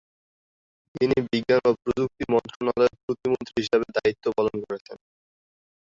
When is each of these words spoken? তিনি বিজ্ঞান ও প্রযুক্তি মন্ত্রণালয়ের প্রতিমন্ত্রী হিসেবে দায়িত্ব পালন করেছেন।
তিনি 0.95 1.15
বিজ্ঞান 1.27 1.63
ও 1.65 1.81
প্রযুক্তি 1.81 2.23
মন্ত্রণালয়ের 2.33 2.95
প্রতিমন্ত্রী 3.03 3.55
হিসেবে 3.61 3.85
দায়িত্ব 3.97 4.25
পালন 4.37 4.55
করেছেন। 4.63 4.97